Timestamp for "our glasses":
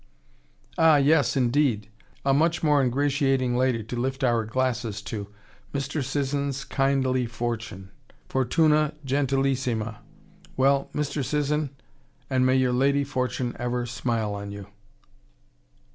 4.23-4.99